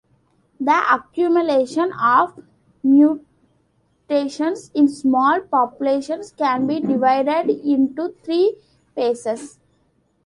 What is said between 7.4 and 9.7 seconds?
into three phases.